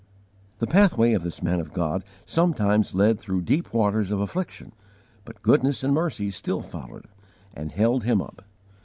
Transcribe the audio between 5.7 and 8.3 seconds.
and mercy still followed, and held him